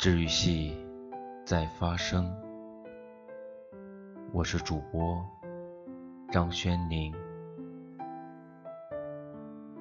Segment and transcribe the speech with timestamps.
[0.00, 0.74] 治愈系
[1.44, 2.34] 在发生，
[4.32, 5.22] 我是主播
[6.32, 7.14] 张轩宁。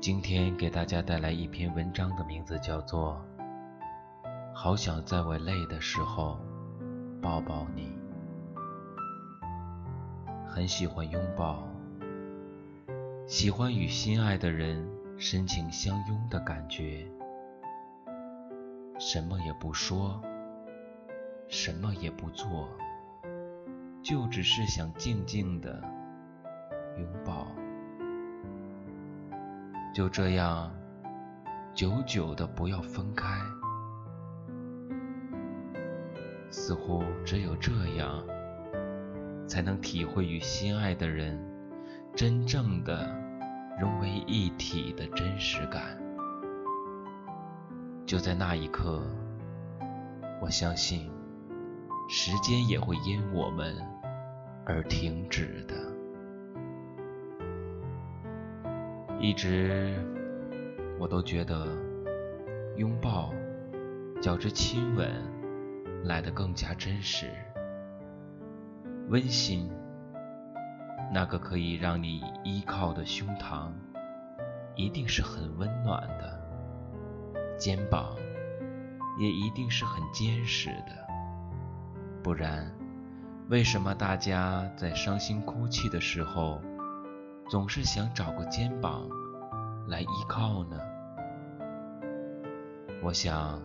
[0.01, 3.25] 今天给大家带来一篇文章的名字叫做
[4.53, 6.37] 《好想在我累的时候
[7.21, 7.97] 抱抱你》，
[10.49, 11.65] 很喜欢拥抱，
[13.25, 14.85] 喜欢与心爱的人
[15.17, 17.09] 深情相拥的感觉。
[18.99, 20.21] 什么也不说，
[21.47, 22.69] 什么也不做，
[24.03, 25.81] 就只是想静静的
[26.97, 27.47] 拥抱。
[29.93, 30.69] 就这样，
[31.73, 33.39] 久久的不要分开。
[36.49, 38.21] 似乎只有这样，
[39.47, 41.39] 才能体会与心爱的人
[42.13, 43.07] 真正的
[43.79, 45.97] 融为一体的真实感。
[48.09, 49.03] 就在那一刻，
[50.41, 51.11] 我相信
[52.09, 53.77] 时间也会因我们
[54.65, 55.75] 而停止的。
[59.19, 59.93] 一直
[60.99, 61.67] 我都觉得
[62.77, 63.31] 拥抱
[64.19, 65.07] 较之亲吻
[66.03, 67.29] 来得更加真实、
[69.09, 69.69] 温馨。
[71.13, 73.71] 那个可以让你依靠的胸膛，
[74.75, 76.38] 一定是很温暖的。
[77.59, 78.15] 肩膀
[79.19, 81.05] 也一定是很坚实的，
[82.23, 82.73] 不然，
[83.49, 86.61] 为什么大家在伤心哭泣的时候，
[87.49, 89.09] 总是想找个肩膀
[89.89, 90.79] 来依靠呢？
[93.03, 93.61] 我想，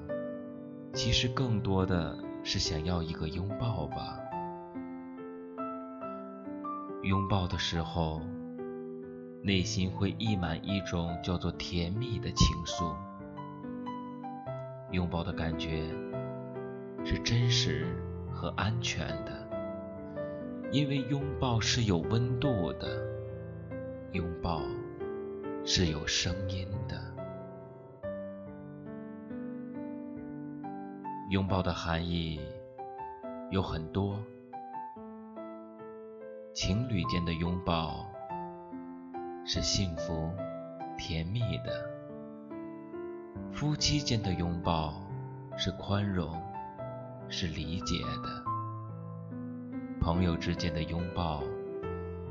[0.93, 4.19] 其实更多的是想要一个拥抱吧。
[7.05, 8.21] 拥抱的时候，
[9.43, 12.93] 内心会溢满一种叫做甜蜜的情愫。
[14.95, 15.83] 拥抱的感觉
[17.05, 17.85] 是真实
[18.31, 19.49] 和安全的，
[20.71, 22.97] 因为拥抱是有温度的，
[24.13, 24.63] 拥抱
[25.65, 26.95] 是有声音的。
[31.31, 32.41] 拥抱的含义
[33.51, 34.17] 有很多，
[36.53, 38.07] 情侣间的拥抱
[39.45, 40.31] 是幸福、
[40.97, 41.94] 甜蜜的。
[43.55, 45.01] 夫妻间的拥抱
[45.57, 46.43] 是宽容，
[47.29, 48.45] 是理解的；
[50.01, 51.41] 朋友之间的拥抱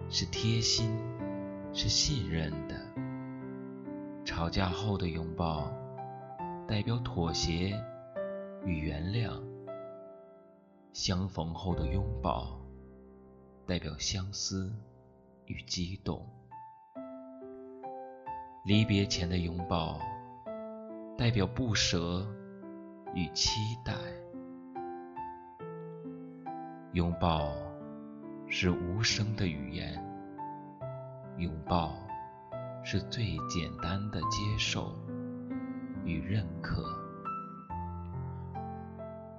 [0.10, 0.94] 是贴心，
[1.72, 2.76] 是信任的；
[4.26, 5.72] 吵架后的拥抱
[6.68, 7.74] 代表妥协
[8.66, 9.32] 与原谅；
[10.92, 12.60] 相逢后的拥抱
[13.66, 14.70] 代表相思
[15.46, 16.20] 与激动；
[18.66, 20.02] 离别前的拥抱。
[21.24, 22.28] 代表不舍
[23.16, 23.94] 与期待，
[26.92, 27.54] 拥抱
[28.50, 30.04] 是无声的语言，
[31.38, 31.96] 拥抱
[32.84, 34.94] 是最简单的接受
[36.04, 36.84] 与认可。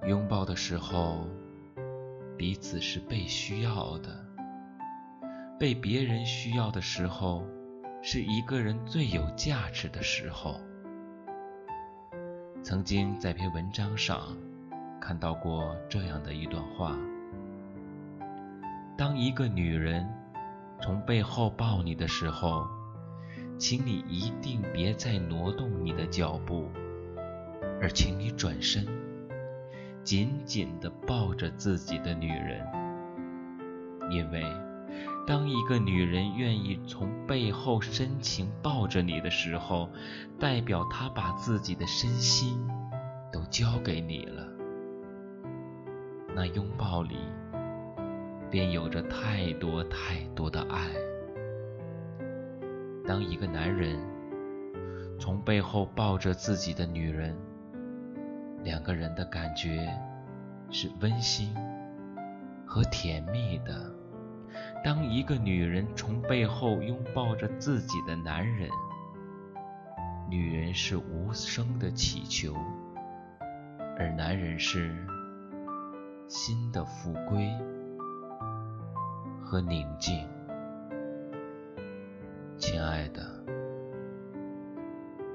[0.06, 1.28] 拥抱的时候，
[2.38, 4.08] 彼此是被需要的；
[5.60, 7.44] 被别人需要的时候，
[8.00, 10.58] 是一个人最有价值的时候。
[12.64, 14.34] 曾经在篇文章上
[14.98, 16.96] 看到过这样的一段话：
[18.96, 20.08] 当一个女人
[20.80, 22.66] 从背后抱你的时候，
[23.58, 26.70] 请你一定别再挪动你的脚步，
[27.82, 28.86] 而请你转身，
[30.02, 32.66] 紧紧地抱着自己的女人，
[34.10, 34.42] 因为。
[35.26, 39.88] 当一个女人愿意从背后深情抱着你的时候，
[40.38, 42.68] 代表她把自己的身心
[43.32, 44.46] 都交给你了。
[46.34, 47.16] 那拥抱里
[48.50, 50.90] 便有着太多太多的爱。
[53.06, 53.98] 当一个男人
[55.18, 57.34] 从背后抱着自己的女人，
[58.62, 59.88] 两个人的感觉
[60.70, 61.54] 是温馨
[62.66, 63.93] 和甜蜜的。
[64.84, 68.68] 当一个女人从背后拥抱着自己的男人，
[70.28, 72.54] 女人是无声的祈求，
[73.98, 74.94] 而男人是
[76.28, 77.50] 心的复归
[79.40, 80.28] 和宁静。
[82.58, 83.22] 亲爱的，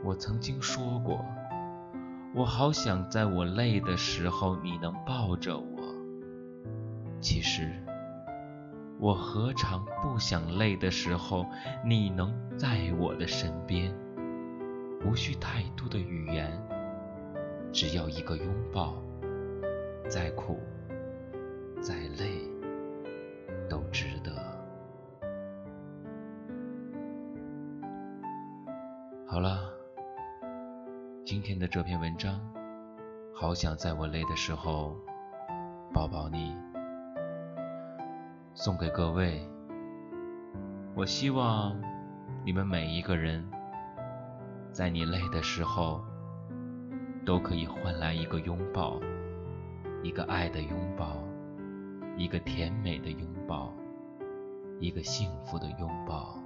[0.03, 1.25] 我曾经说过，
[2.35, 5.81] 我好想在我累的时候你能抱着我。
[7.19, 7.73] 其实。
[8.99, 11.45] 我何尝不想累的时候，
[11.85, 13.95] 你能在我的身边，
[15.05, 16.51] 无需太多的语言，
[17.71, 19.01] 只要一个拥抱，
[20.09, 20.59] 再苦、
[21.81, 22.41] 再累，
[23.69, 24.33] 都值得。
[29.25, 29.71] 好了，
[31.23, 32.37] 今天的这篇文章，
[33.33, 34.97] 好想在我累的时候
[35.93, 36.53] 抱抱你，
[38.59, 39.39] 送给各位。
[40.93, 41.81] 我希望
[42.45, 43.49] 你们每一个人，
[44.73, 46.03] 在你累的时候，
[47.25, 48.99] 都可以换来一个拥抱，
[50.03, 51.23] 一个爱的拥抱，
[52.17, 53.73] 一个甜美的拥抱，
[54.81, 56.37] 一个幸福的拥抱。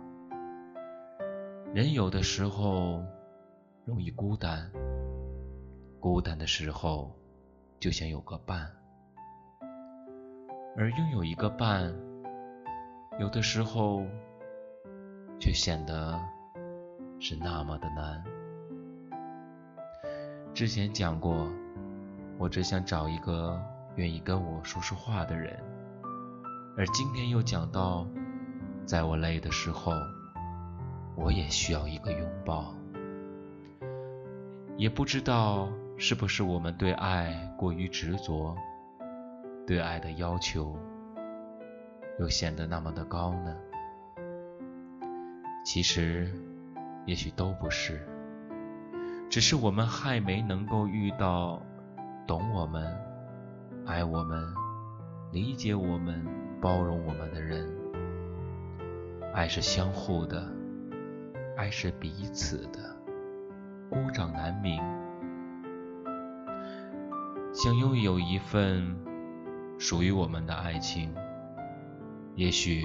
[1.74, 3.04] 人有的时候
[3.86, 4.72] 容易孤单，
[6.00, 7.12] 孤单的时候
[7.80, 8.72] 就想有个伴，
[10.76, 11.94] 而拥有一个伴，
[13.20, 14.04] 有的时候
[15.40, 16.20] 却显得
[17.20, 18.24] 是那么的难。
[20.54, 21.48] 之前讲过，
[22.38, 23.62] 我只想找一个
[23.96, 25.58] 愿意跟我说说话的人，
[26.78, 28.08] 而今天又讲到，
[28.86, 29.92] 在我累的时候。
[31.16, 32.74] 我也需要一个拥抱，
[34.78, 38.58] 也不知道是不是我们对爱过于执着，
[39.66, 40.78] 对爱的要求
[42.20, 43.56] 又显得那么的高呢？
[45.66, 46.30] 其实，
[47.06, 48.06] 也许都不是，
[49.30, 51.62] 只是我们还没能够遇到
[52.28, 52.94] 懂我们、
[53.86, 54.46] 爱我们、
[55.32, 56.26] 理解我们、
[56.62, 57.70] 包容我们的人。
[59.34, 60.46] 爱是相互的。
[61.56, 62.96] 爱是彼此的，
[63.90, 64.82] 孤掌难鸣。
[67.54, 68.96] 想拥有一份
[69.78, 71.14] 属于我们的爱情，
[72.36, 72.82] 也许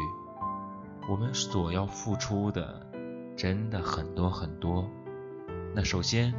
[1.09, 2.87] 我们所要付出的
[3.37, 4.89] 真的很多很多。
[5.75, 6.35] 那首先，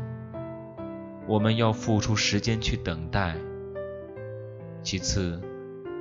[1.27, 3.35] 我们要付出时间去等待；
[4.83, 5.41] 其次，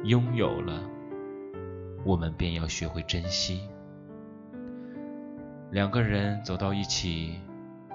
[0.05, 0.83] 拥有了，
[2.05, 3.61] 我们便要学会珍惜。
[5.71, 7.35] 两个人走到一起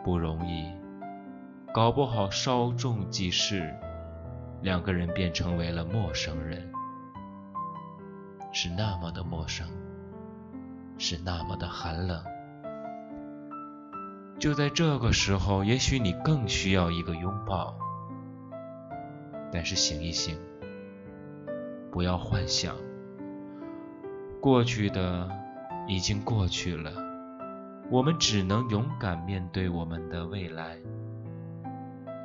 [0.03, 0.65] 不容易，
[1.73, 3.73] 搞不好稍纵即逝，
[4.63, 6.71] 两个人便成为了陌生人，
[8.53, 9.67] 是那么的陌生，
[10.97, 12.23] 是那么的寒冷。
[14.39, 17.75] 就在这个时候，也许你更需要一个拥抱。
[19.51, 20.39] 但是醒一醒，
[21.91, 22.73] 不要幻想，
[24.41, 25.29] 过去的
[25.87, 26.89] 已经过去了。
[27.91, 30.77] 我们只能勇敢面对我们的未来。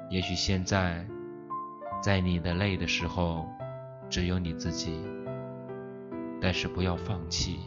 [0.08, 1.04] 也许现在，
[2.00, 3.46] 在你的累的时候，
[4.08, 5.00] 只有你自己。
[6.40, 7.58] 但是不要放弃，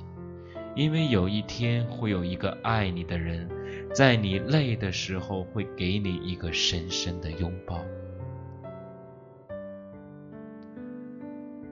[0.75, 3.49] 因为有一天会有一个爱你的人，
[3.93, 7.83] 在你累的时候会给你一个深深的拥抱。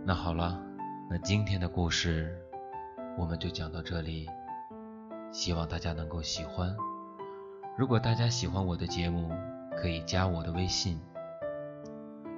[0.06, 0.61] 那好了，
[1.09, 2.38] 那今天的故事
[3.17, 4.27] 我们就讲到这里。
[5.31, 6.75] 希望大家能够喜欢。
[7.77, 9.31] 如果大家喜欢我的节目，
[9.77, 11.00] 可以加我的微信。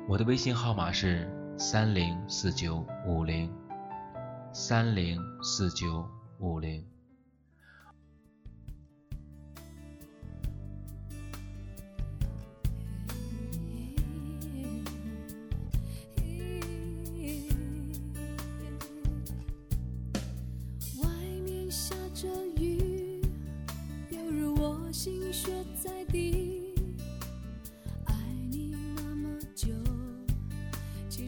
[0.07, 3.53] 我的微信号码是三零四九五零
[4.51, 6.05] 三零四九
[6.39, 6.90] 五零。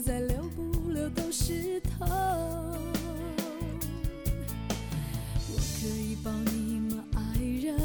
[0.00, 2.08] 再留不留都是痛。
[5.48, 7.76] 我可以抱你吗，爱人？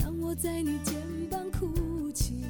[0.00, 0.94] 让我在你肩
[1.30, 2.42] 膀哭泣。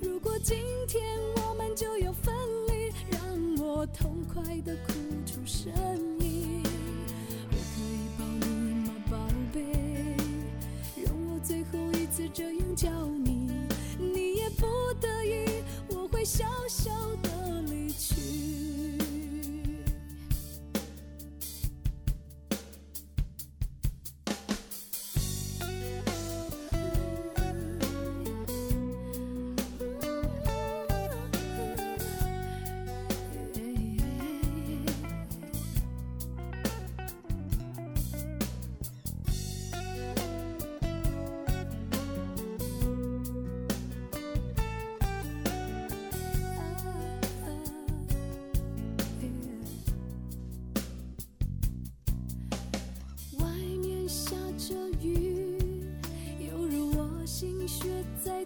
[0.00, 1.02] 如果今天
[1.36, 2.34] 我们就要分
[2.68, 3.20] 离，让。
[3.64, 4.92] 我痛快的哭
[5.24, 5.72] 出声
[6.20, 6.62] 音，
[7.50, 9.16] 我可以抱你吗，宝
[9.52, 9.62] 贝？
[11.02, 13.50] 让我最后一次这样叫你，
[13.98, 14.66] 你也不
[15.00, 16.90] 得已，我会笑笑
[17.22, 17.61] 的
[18.18, 18.61] you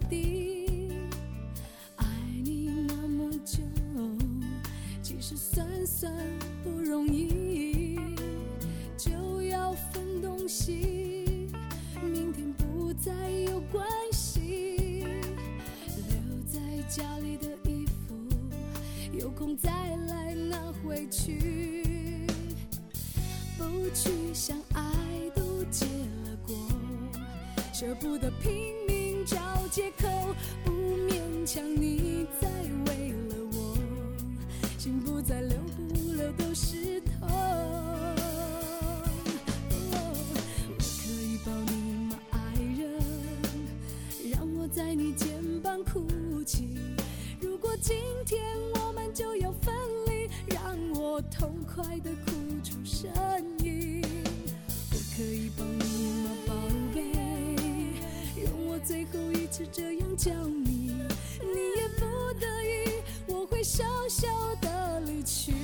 [0.09, 0.91] 地，
[1.97, 2.07] 爱
[2.45, 3.63] 你那么久，
[5.03, 6.13] 其实算算
[6.63, 7.99] 不容易，
[8.97, 11.49] 就要分东西，
[12.03, 15.05] 明天不再有关系，
[16.09, 18.15] 留在家里的衣服，
[19.13, 19.71] 有空再
[20.09, 22.27] 来拿回去，
[23.59, 24.83] 不去想爱
[25.35, 26.16] 都结了。
[27.79, 29.37] 舍不得拼命找
[29.71, 30.09] 借口，
[30.65, 32.49] 不勉强你再
[32.87, 33.77] 为了我，
[34.79, 37.29] 心不再留不留都是痛。
[39.91, 39.95] 我
[40.79, 42.39] 可以抱你吗，爱
[42.79, 42.99] 人？
[44.33, 45.29] 让我在你肩
[45.63, 46.79] 膀哭泣。
[47.39, 48.43] 如果今天
[48.77, 49.75] 我们就要分
[50.07, 52.31] 离，让我痛快的哭
[52.65, 53.07] 出声
[53.63, 54.01] 音。
[54.93, 55.86] 我可以抱你
[58.87, 60.93] 最后一次这样叫你，
[61.41, 62.07] 你也不
[62.39, 64.29] 得已，我会笑笑
[64.61, 65.56] 的离去。